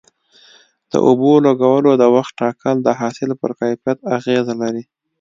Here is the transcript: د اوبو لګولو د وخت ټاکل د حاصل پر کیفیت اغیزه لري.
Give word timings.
د 0.91 0.93
اوبو 1.07 1.31
لګولو 1.45 1.91
د 2.01 2.03
وخت 2.15 2.33
ټاکل 2.41 2.75
د 2.83 2.87
حاصل 2.99 3.29
پر 3.41 3.51
کیفیت 3.59 3.97
اغیزه 4.15 4.53
لري. 4.61 4.83